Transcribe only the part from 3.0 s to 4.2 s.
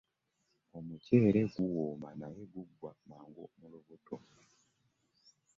mangu mu lubuto.